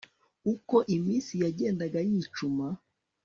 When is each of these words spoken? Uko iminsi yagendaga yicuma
Uko 0.53 0.75
iminsi 0.95 1.33
yagendaga 1.43 1.99
yicuma 2.09 2.67